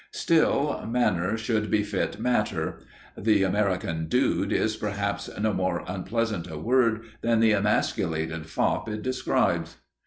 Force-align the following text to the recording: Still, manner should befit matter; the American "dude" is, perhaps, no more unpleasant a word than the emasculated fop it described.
Still, 0.13 0.83
manner 0.87 1.37
should 1.37 1.69
befit 1.69 2.19
matter; 2.19 2.79
the 3.15 3.43
American 3.43 4.07
"dude" 4.07 4.51
is, 4.51 4.75
perhaps, 4.75 5.29
no 5.39 5.53
more 5.53 5.83
unpleasant 5.87 6.49
a 6.49 6.57
word 6.57 7.03
than 7.21 7.39
the 7.39 7.51
emasculated 7.51 8.47
fop 8.47 8.89
it 8.89 9.03
described. 9.03 9.75